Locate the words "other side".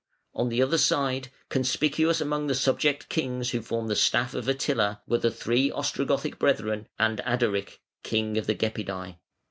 0.63-1.27